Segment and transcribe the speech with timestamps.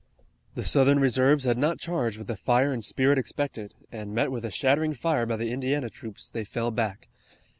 [0.55, 4.43] The Southern reserves had not charged with the fire and spirit expected, and, met with
[4.43, 7.07] a shattering fire by the Indiana troops, they fell back.